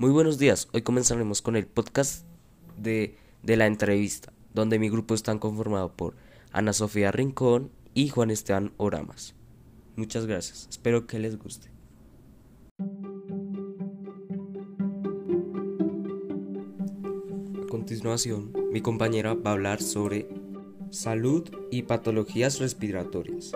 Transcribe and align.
Muy 0.00 0.10
buenos 0.12 0.38
días, 0.38 0.66
hoy 0.72 0.80
comenzaremos 0.80 1.42
con 1.42 1.56
el 1.56 1.66
podcast 1.66 2.24
de, 2.78 3.18
de 3.42 3.58
la 3.58 3.66
entrevista, 3.66 4.32
donde 4.54 4.78
mi 4.78 4.88
grupo 4.88 5.12
está 5.12 5.38
conformado 5.38 5.92
por 5.94 6.14
Ana 6.52 6.72
Sofía 6.72 7.12
Rincón 7.12 7.70
y 7.92 8.08
Juan 8.08 8.30
Esteban 8.30 8.72
Oramas. 8.78 9.34
Muchas 9.96 10.24
gracias, 10.24 10.68
espero 10.70 11.06
que 11.06 11.18
les 11.18 11.36
guste. 11.36 11.70
A 17.62 17.66
continuación, 17.68 18.54
mi 18.72 18.80
compañera 18.80 19.34
va 19.34 19.50
a 19.50 19.52
hablar 19.52 19.82
sobre 19.82 20.30
salud 20.88 21.46
y 21.70 21.82
patologías 21.82 22.58
respiratorias. 22.58 23.52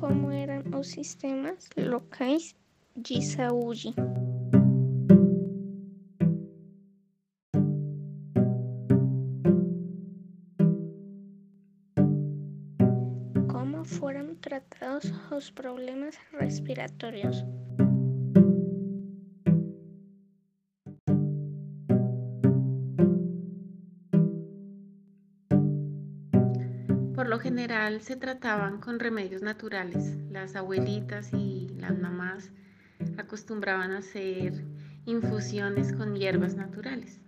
Como 0.00 0.30
eran 0.30 0.62
os 0.74 0.88
sistemas 0.88 1.68
locais 1.76 2.54
de 2.94 3.20
saúde. 3.20 3.94
Como 13.50 13.84
foram 13.84 14.36
tratados 14.36 15.12
os 15.32 15.50
problemas 15.50 16.16
respiratórios. 16.32 17.44
Lo 27.28 27.38
general 27.38 28.00
se 28.00 28.16
trataban 28.16 28.80
con 28.80 28.98
remedios 28.98 29.42
naturales. 29.42 30.16
Las 30.30 30.56
abuelitas 30.56 31.34
y 31.34 31.68
las 31.76 31.98
mamás 31.98 32.50
acostumbraban 33.18 33.90
a 33.90 33.98
hacer 33.98 34.64
infusiones 35.04 35.92
con 35.92 36.16
hierbas 36.16 36.56
naturales. 36.56 37.20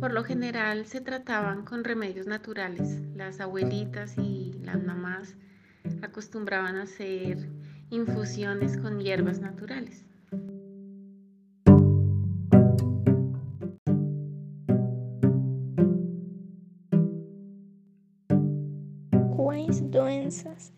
Por 0.00 0.12
lo 0.12 0.24
general 0.24 0.86
se 0.86 1.00
trataban 1.00 1.64
con 1.64 1.84
remedios 1.84 2.26
naturales. 2.26 3.02
Las 3.14 3.38
abuelitas 3.38 4.18
y 4.18 4.54
las 4.64 4.82
mamás 4.82 5.36
acostumbraban 6.02 6.74
a 6.74 6.82
hacer 6.82 7.48
infusiones 7.90 8.76
con 8.78 8.98
hierbas 8.98 9.38
naturales. 9.38 10.07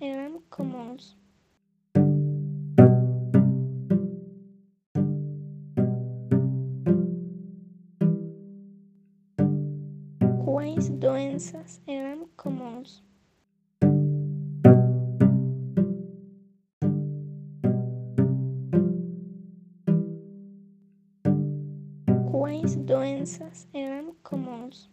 Eram 0.01 0.41
comuns? 0.49 1.19
Quais 10.45 10.89
doenças 10.91 11.83
eram 11.85 12.29
comuns? 12.37 13.03
Quais 22.31 22.77
doenças 22.77 23.67
eram 23.75 24.15
comuns? 24.23 24.89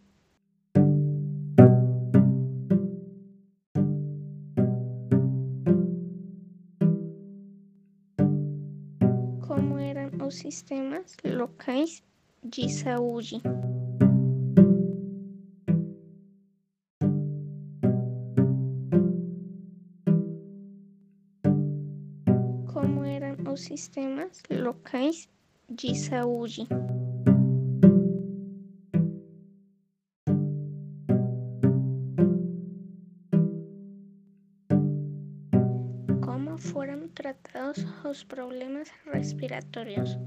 Eram 10.28 10.30
os 10.30 10.36
sistemas 10.36 11.16
locais 11.24 12.04
de 12.44 12.70
saúde. 12.70 13.42
Como 22.74 23.04
eram 23.04 23.54
os 23.54 23.62
sistemas 23.62 24.42
locais 24.52 25.30
de 25.70 25.96
saúde. 25.96 26.68
Tratados 38.08 38.18
os 38.18 38.24
problemas 38.24 38.90
respiratórios. 39.06 40.18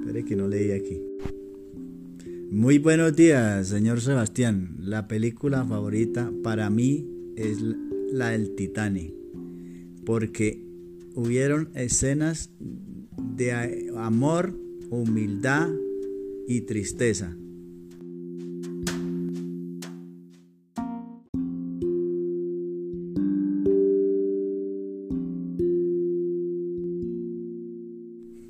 Espere 0.00 0.24
que 0.26 0.36
no 0.36 0.48
leí 0.48 0.72
aquí. 0.72 1.12
Muy 2.54 2.76
buenos 2.76 3.16
días, 3.16 3.68
señor 3.68 4.02
Sebastián. 4.02 4.76
La 4.78 5.08
película 5.08 5.64
favorita 5.64 6.30
para 6.44 6.68
mí 6.68 7.08
es 7.34 7.56
la 8.12 8.28
del 8.28 8.54
Titanic, 8.54 9.14
porque 10.04 10.62
hubieron 11.14 11.70
escenas 11.74 12.50
de 13.16 13.90
amor, 13.96 14.54
humildad 14.90 15.70
y 16.46 16.60
tristeza. 16.60 17.34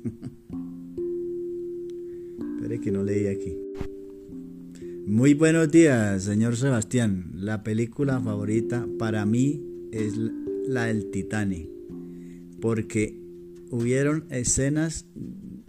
Espere 2.57 2.81
que 2.81 2.91
no 2.91 3.05
leí 3.05 3.27
aquí. 3.27 3.55
Muy 5.05 5.33
buenos 5.33 5.69
días, 5.69 6.23
señor 6.23 6.55
Sebastián. 6.55 7.31
La 7.35 7.61
película 7.61 8.21
favorita 8.21 8.87
para 8.97 9.25
mí 9.25 9.61
es 9.91 10.13
la 10.65 10.85
del 10.85 11.11
Titanic, 11.11 11.69
porque 12.61 13.19
hubieron 13.69 14.25
escenas 14.29 15.05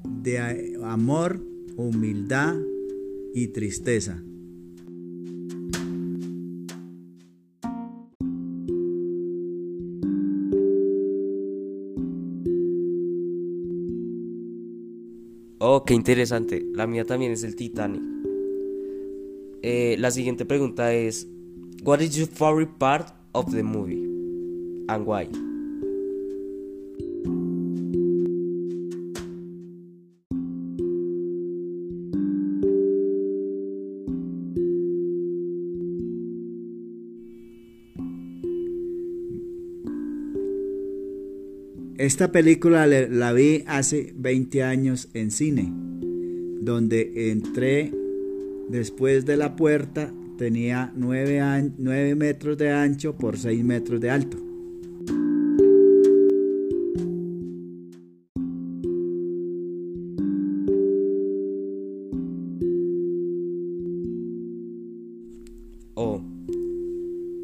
de 0.04 0.76
amor, 0.84 1.44
humildad 1.76 2.54
y 3.34 3.48
tristeza. 3.48 4.22
Oh, 15.58 15.84
qué 15.84 15.94
interesante. 15.94 16.64
La 16.72 16.86
mía 16.86 17.04
también 17.04 17.32
es 17.32 17.42
el 17.42 17.56
Titanic. 17.56 18.13
Eh, 19.66 19.96
la 19.98 20.10
siguiente 20.10 20.44
pregunta 20.44 20.92
es: 20.92 21.26
What 21.84 22.02
is 22.02 22.18
your 22.18 22.28
favorite 22.28 22.74
part 22.78 23.08
of 23.32 23.50
the 23.50 23.62
movie? 23.62 24.04
And 24.88 25.06
why? 25.06 25.26
Esta 41.96 42.30
película 42.32 42.86
la 42.86 43.32
vi 43.32 43.64
hace 43.66 44.12
20 44.14 44.62
años 44.62 45.08
en 45.14 45.30
cine, 45.30 45.72
donde 46.60 47.30
entré 47.30 48.03
Después 48.74 49.24
de 49.24 49.36
la 49.36 49.54
puerta 49.54 50.12
tenía 50.36 50.92
9, 50.96 52.16
metros 52.16 52.58
de 52.58 52.72
ancho 52.72 53.16
por 53.16 53.38
6 53.38 53.64
metros 53.64 54.00
de 54.00 54.10
alto. 54.10 54.36
Oh, 65.94 66.20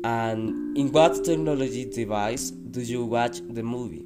and 0.03 0.77
in 0.77 0.91
what 0.93 1.23
technology 1.23 1.85
device 1.85 2.51
do 2.51 2.81
you 2.81 3.05
watch 3.05 3.41
the 3.55 3.63
movie? 3.63 4.05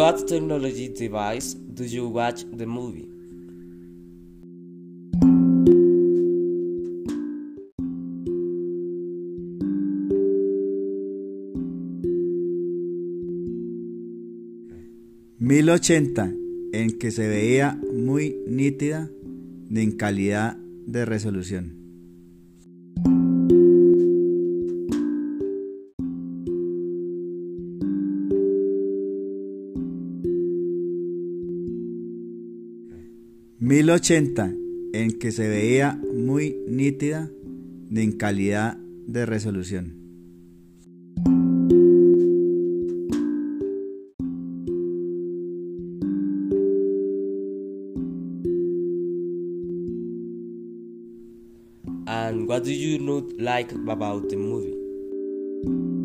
What 0.00 0.26
technology 0.26 0.88
device 0.88 1.52
do 1.52 1.84
you 1.84 2.08
watch 2.08 2.44
the 2.56 2.64
movie? 2.64 3.06
¿1080 15.38 16.34
en 16.72 16.98
que 16.98 17.10
se 17.10 17.28
veía 17.28 17.78
muy 17.92 18.38
nítida 18.46 19.10
en 19.70 19.92
calidad 19.92 20.56
de 20.86 21.04
resolución. 21.04 21.79
¿1080 33.60 34.56
en 34.94 35.18
que 35.18 35.32
se 35.32 35.46
veía 35.46 36.00
muy 36.14 36.56
nítida 36.66 37.30
en 37.90 38.12
calidad 38.12 38.78
de 39.06 39.26
resolución. 39.26 40.00
And 52.06 52.48
what 52.48 52.64
do 52.64 52.72
you 52.72 52.98
not 52.98 53.38
like 53.38 53.72
about 53.72 54.30
the 54.30 54.36
movie? 54.38 55.99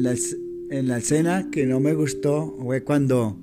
En 0.00 0.04
la, 0.04 0.14
en 0.70 0.88
la 0.88 0.96
escena 0.96 1.50
que 1.50 1.66
no 1.66 1.78
me 1.78 1.92
gustó 1.92 2.56
fue 2.58 2.82
cuando 2.82 3.36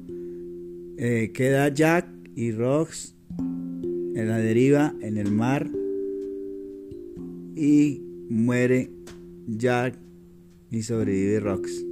eh, 0.98 1.32
queda 1.32 1.72
Jack 1.72 2.08
y 2.34 2.52
Rox 2.52 3.14
en 3.38 4.28
la 4.28 4.40
deriva 4.40 4.96
en 5.02 5.18
el 5.18 5.30
mar 5.30 5.70
y 7.56 8.02
muere 8.28 8.90
Jack 9.46 10.00
y 10.72 10.82
sobrevive 10.82 11.42
Rox. 11.42 11.86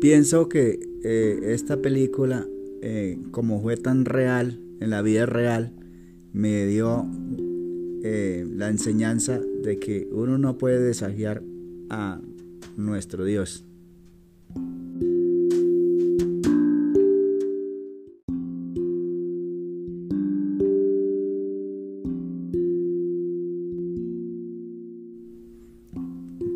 Pienso 0.00 0.48
que 0.48 0.91
eh, 1.04 1.52
esta 1.52 1.82
película, 1.82 2.46
eh, 2.80 3.18
como 3.32 3.60
fue 3.60 3.76
tan 3.76 4.04
real, 4.04 4.60
en 4.80 4.90
la 4.90 5.02
vida 5.02 5.26
real, 5.26 5.72
me 6.32 6.64
dio 6.66 7.06
eh, 8.04 8.46
la 8.48 8.68
enseñanza 8.68 9.40
de 9.62 9.78
que 9.78 10.08
uno 10.12 10.38
no 10.38 10.58
puede 10.58 10.80
desafiar 10.80 11.42
a 11.90 12.20
nuestro 12.76 13.24
Dios. 13.24 13.64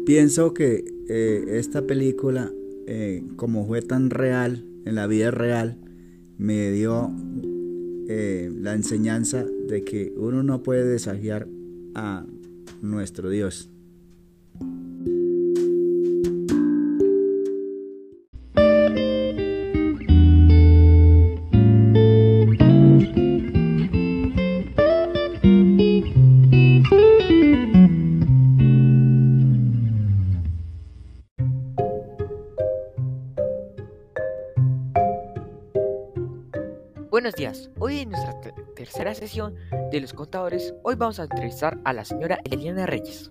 Pienso 0.04 0.54
que 0.54 0.84
esta 1.08 1.84
película 1.84 2.52
eh, 2.86 3.24
como 3.36 3.66
fue 3.66 3.82
tan 3.82 4.10
real, 4.10 4.64
en 4.84 4.94
la 4.94 5.06
vida 5.06 5.30
real, 5.30 5.78
me 6.38 6.70
dio 6.70 7.10
eh, 8.08 8.50
la 8.54 8.74
enseñanza 8.74 9.44
de 9.44 9.82
que 9.84 10.12
uno 10.16 10.42
no 10.42 10.62
puede 10.62 10.84
desafiar 10.84 11.48
a 11.94 12.24
nuestro 12.82 13.30
Dios. 13.30 13.70
Hoy 37.78 38.00
en 38.00 38.10
nuestra 38.10 38.34
tercera 38.74 39.14
sesión 39.14 39.54
de 39.90 40.00
los 40.00 40.12
contadores, 40.12 40.74
hoy 40.82 40.94
vamos 40.94 41.18
a 41.20 41.24
entrevistar 41.24 41.78
a 41.84 41.92
la 41.92 42.04
señora 42.04 42.38
Eliana 42.44 42.86
Reyes. 42.86 43.30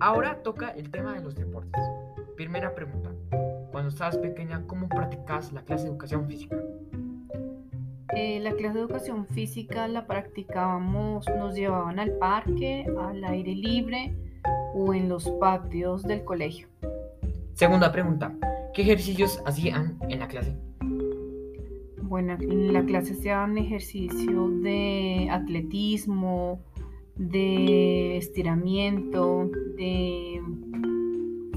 Ahora 0.00 0.42
toca 0.42 0.70
el 0.70 0.90
tema 0.90 1.14
de 1.14 1.22
los 1.22 1.34
deportes. 1.34 1.82
Primera 2.36 2.74
pregunta, 2.74 3.10
cuando 3.72 3.88
estabas 3.88 4.18
pequeña, 4.18 4.62
¿cómo 4.66 4.88
practicabas 4.88 5.52
la 5.52 5.62
clase 5.62 5.84
de 5.84 5.90
educación 5.90 6.26
física? 6.26 6.56
Eh, 8.16 8.38
la 8.40 8.52
clase 8.52 8.74
de 8.74 8.80
educación 8.80 9.26
física 9.26 9.88
la 9.88 10.06
practicábamos, 10.06 11.26
nos 11.36 11.54
llevaban 11.54 11.98
al 11.98 12.12
parque, 12.12 12.86
al 12.98 13.24
aire 13.24 13.54
libre, 13.54 14.14
o 14.74 14.92
en 14.92 15.08
los 15.08 15.30
patios 15.40 16.02
del 16.02 16.24
colegio. 16.24 16.68
Segunda 17.54 17.92
pregunta, 17.92 18.34
¿qué 18.74 18.82
ejercicios 18.82 19.40
hacían 19.46 19.96
en 20.08 20.18
la 20.18 20.28
clase? 20.28 20.56
Bueno, 22.02 22.36
en 22.40 22.72
la 22.72 22.84
clase 22.84 23.14
se 23.14 23.30
hacían 23.30 23.56
ejercicios 23.56 24.62
de 24.62 25.28
atletismo, 25.30 26.60
de 27.16 28.16
estiramiento, 28.16 29.48
de 29.76 30.42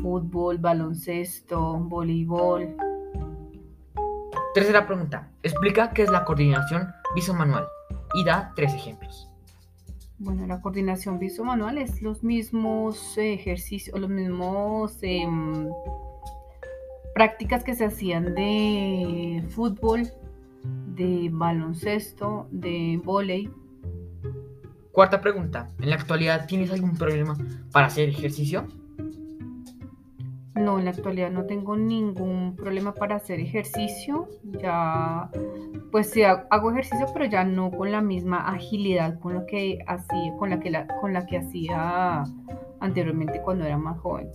fútbol, 0.01 0.57
baloncesto, 0.59 1.79
voleibol. 1.79 2.75
Tercera 4.53 4.85
pregunta, 4.87 5.31
explica 5.43 5.91
qué 5.91 6.03
es 6.03 6.09
la 6.09 6.25
coordinación 6.25 6.87
visomanual 7.13 7.67
y 8.15 8.23
da 8.23 8.53
tres 8.55 8.73
ejemplos. 8.73 9.26
Bueno, 10.19 10.47
la 10.47 10.61
coordinación 10.61 11.19
visomanual 11.19 11.77
es 11.77 12.01
los 12.01 12.23
mismos 12.23 13.17
ejercicios, 13.17 13.99
los 13.99 14.09
mismos 14.09 14.97
em, 15.01 15.69
prácticas 17.13 17.63
que 17.63 17.75
se 17.75 17.85
hacían 17.85 18.33
de 18.33 19.43
fútbol, 19.49 20.07
de 20.95 21.29
baloncesto, 21.31 22.47
de 22.49 22.99
volei. 23.03 23.49
Cuarta 24.91 25.21
pregunta, 25.21 25.69
¿en 25.79 25.91
la 25.91 25.97
actualidad 25.97 26.47
tienes 26.47 26.71
algún 26.71 26.97
problema 26.97 27.37
para 27.71 27.85
hacer 27.85 28.09
ejercicio? 28.09 28.65
No, 30.55 30.79
en 30.79 30.85
la 30.85 30.91
actualidad 30.91 31.29
no 31.29 31.45
tengo 31.45 31.77
ningún 31.77 32.55
problema 32.55 32.95
para 32.95 33.17
hacer 33.17 33.39
ejercicio. 33.39 34.27
Ya, 34.43 35.29
pues 35.97 36.11
sí 36.11 36.21
hago 36.21 36.69
ejercicio, 36.69 37.07
pero 37.11 37.25
ya 37.25 37.43
no 37.43 37.71
con 37.71 37.91
la 37.91 38.01
misma 38.01 38.47
agilidad 38.47 39.19
con 39.19 39.33
lo 39.33 39.47
que 39.47 39.79
hacía, 39.87 40.37
con 40.37 40.51
la 40.51 40.59
que 40.59 40.85
con 41.01 41.11
la 41.11 41.25
que 41.25 41.39
hacía 41.39 42.23
anteriormente 42.79 43.41
cuando 43.41 43.65
era 43.65 43.79
más 43.79 43.97
joven. 43.97 44.29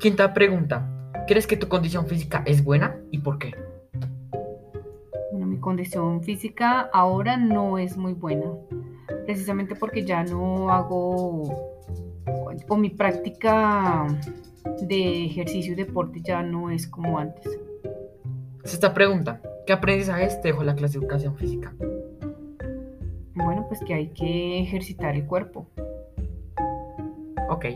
Quinta 0.00 0.34
pregunta. 0.34 0.90
¿Crees 1.28 1.46
que 1.46 1.56
tu 1.56 1.68
condición 1.68 2.08
física 2.08 2.42
es 2.46 2.64
buena 2.64 2.96
y 3.12 3.18
por 3.18 3.38
qué? 3.38 3.54
Bueno, 5.30 5.46
mi 5.46 5.60
condición 5.60 6.24
física 6.24 6.90
ahora 6.92 7.36
no 7.36 7.78
es 7.78 7.96
muy 7.96 8.14
buena. 8.14 8.50
precisamente 9.24 9.76
porque 9.76 10.04
ya 10.04 10.24
no 10.24 10.68
hago, 10.70 11.44
o 12.68 12.76
mi 12.76 12.90
práctica 12.90 14.08
de 14.80 15.26
ejercicio 15.26 15.74
y 15.74 15.76
deporte 15.76 16.20
ya 16.24 16.42
no 16.42 16.72
es 16.72 16.88
como 16.88 17.20
antes. 17.20 17.56
Sexta 18.64 18.92
pregunta, 18.92 19.40
¿qué 19.66 19.72
aprendizajes 19.72 20.40
te 20.40 20.48
dejó 20.48 20.62
la 20.62 20.76
clase 20.76 20.98
de 20.98 21.04
educación 21.04 21.36
física? 21.36 21.74
Bueno, 23.34 23.66
pues 23.68 23.80
que 23.80 23.94
hay 23.94 24.08
que 24.10 24.60
ejercitar 24.60 25.14
el 25.16 25.26
cuerpo. 25.26 25.66
Ok. 27.48 27.66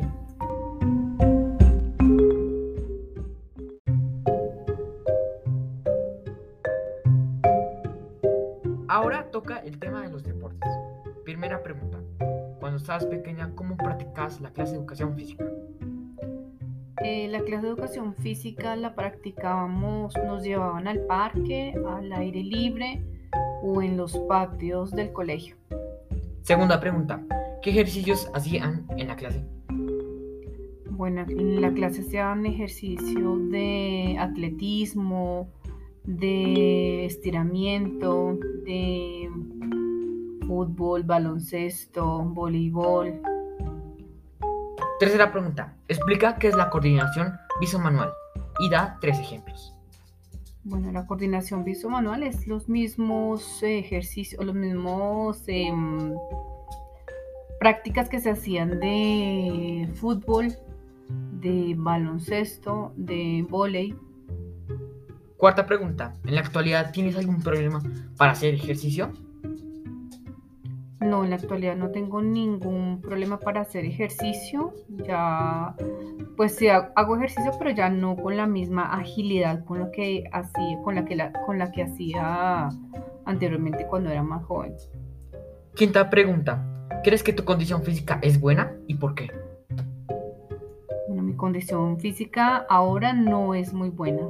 Ahora 8.88 9.30
toca 9.30 9.58
el 9.58 9.78
tema 9.78 10.02
de 10.02 10.10
los 10.10 10.22
deportes. 10.22 10.70
Primera 11.24 11.62
pregunta. 11.62 11.98
Cuando 12.60 12.78
estabas 12.78 13.06
pequeña, 13.06 13.52
¿cómo 13.54 13.76
practicabas 13.76 14.40
la 14.40 14.52
clase 14.52 14.72
de 14.72 14.78
educación 14.78 15.14
física? 15.14 15.44
Eh, 17.02 17.28
la 17.28 17.40
clase 17.40 17.62
de 17.62 17.68
educación 17.68 18.14
física 18.14 18.76
la 18.76 18.94
practicábamos, 18.94 20.14
nos 20.26 20.42
llevaban 20.42 20.86
al 20.86 21.00
parque, 21.06 21.74
al 21.88 22.12
aire 22.12 22.42
libre 22.42 23.02
o 23.62 23.80
en 23.80 23.96
los 23.96 24.18
patios 24.28 24.90
del 24.90 25.10
colegio. 25.12 25.56
Segunda 26.42 26.78
pregunta. 26.78 27.22
¿Qué 27.62 27.70
ejercicios 27.70 28.30
hacían 28.34 28.86
en 28.96 29.08
la 29.08 29.16
clase? 29.16 29.42
Bueno, 30.90 31.24
en 31.28 31.62
la 31.62 31.72
clase 31.72 32.02
se 32.02 32.08
hacían 32.08 32.44
ejercicios 32.44 33.50
de 33.50 34.16
atletismo, 34.18 35.48
de 36.04 37.06
estiramiento, 37.06 38.38
de 38.66 39.30
fútbol, 40.46 41.04
baloncesto, 41.04 42.24
voleibol. 42.24 43.22
Tercera 45.00 45.32
pregunta. 45.32 45.74
Explica 45.88 46.36
qué 46.36 46.48
es 46.48 46.54
la 46.54 46.68
coordinación 46.68 47.32
visomanual 47.58 48.12
y 48.58 48.68
da 48.68 48.98
tres 49.00 49.18
ejemplos. 49.18 49.74
Bueno, 50.62 50.92
la 50.92 51.06
coordinación 51.06 51.64
visomanual 51.64 52.22
es 52.22 52.46
los 52.46 52.68
mismos 52.68 53.62
ejercicios, 53.62 54.44
los 54.44 54.54
mismos 54.54 55.42
em, 55.46 56.12
prácticas 57.58 58.10
que 58.10 58.20
se 58.20 58.28
hacían 58.28 58.78
de 58.78 59.88
fútbol, 59.94 60.54
de 61.40 61.74
baloncesto, 61.78 62.92
de 62.94 63.46
volei. 63.48 63.96
Cuarta 65.38 65.64
pregunta. 65.64 66.14
¿En 66.26 66.34
la 66.34 66.42
actualidad 66.42 66.92
tienes 66.92 67.16
algún 67.16 67.40
problema 67.40 67.82
para 68.18 68.32
hacer 68.32 68.52
ejercicio? 68.52 69.14
No, 71.00 71.24
en 71.24 71.30
la 71.30 71.36
actualidad 71.36 71.76
no 71.76 71.90
tengo 71.90 72.20
ningún 72.20 73.00
problema 73.00 73.38
para 73.38 73.62
hacer 73.62 73.84
ejercicio. 73.84 74.74
Ya, 74.88 75.74
pues 76.36 76.56
sí 76.56 76.68
hago 76.68 77.16
ejercicio, 77.16 77.52
pero 77.58 77.70
ya 77.70 77.88
no 77.88 78.16
con 78.16 78.36
la 78.36 78.46
misma 78.46 78.92
agilidad 78.92 79.64
con 79.64 79.78
lo 79.78 79.90
que 79.90 80.24
hacía, 80.32 80.80
con 80.84 80.94
la 80.94 81.04
que 81.04 81.32
con 81.46 81.58
la 81.58 81.72
que 81.72 81.82
hacía 81.84 82.68
anteriormente 83.24 83.86
cuando 83.86 84.10
era 84.10 84.22
más 84.22 84.44
joven. 84.44 84.74
Quinta 85.74 86.10
pregunta. 86.10 86.66
¿Crees 87.02 87.22
que 87.22 87.32
tu 87.32 87.44
condición 87.44 87.82
física 87.82 88.18
es 88.20 88.38
buena 88.38 88.76
y 88.86 88.96
por 88.96 89.14
qué? 89.14 89.30
Bueno, 91.08 91.22
mi 91.22 91.34
condición 91.34 91.98
física 91.98 92.66
ahora 92.68 93.14
no 93.14 93.54
es 93.54 93.72
muy 93.72 93.88
buena, 93.88 94.28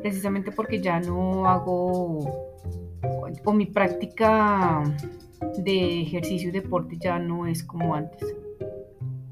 precisamente 0.00 0.50
porque 0.50 0.80
ya 0.80 0.98
no 1.00 1.46
hago, 1.46 2.49
o 3.44 3.52
mi 3.52 3.66
práctica 3.66 4.82
de 5.58 6.02
ejercicio 6.02 6.48
y 6.48 6.52
deporte 6.52 6.96
ya 6.98 7.18
no 7.18 7.46
es 7.46 7.64
como 7.64 7.94
antes. 7.94 8.34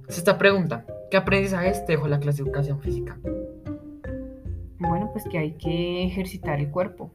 Esta 0.09 0.38
pregunta, 0.38 0.85
¿qué 1.11 1.17
aprendizajes 1.17 1.85
te 1.85 1.93
dejó 1.93 2.09
la 2.09 2.19
clase 2.19 2.43
de 2.43 2.49
educación 2.49 2.81
física? 2.81 3.19
Bueno, 4.78 5.11
pues 5.12 5.25
que 5.31 5.38
hay 5.38 5.52
que 5.52 6.05
ejercitar 6.05 6.61
el 6.61 6.71
cuerpo. 6.71 7.11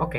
Ok. 0.00 0.16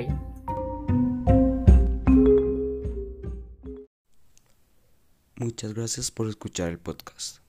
Muchas 5.38 5.74
gracias 5.74 6.12
por 6.12 6.28
escuchar 6.28 6.70
el 6.70 6.80
podcast. 6.80 7.45